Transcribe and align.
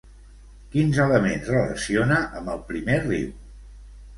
Quins 0.75 1.01
elements 1.03 1.51
relaciona 1.53 2.17
amb 2.41 2.53
el 2.55 2.65
primer 2.73 2.99
riu? 3.07 3.29